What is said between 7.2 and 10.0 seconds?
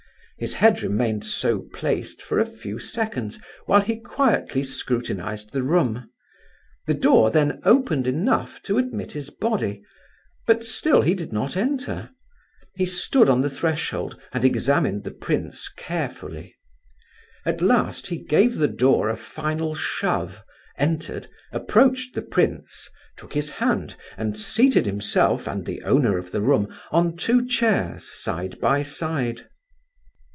then opened enough to admit his body;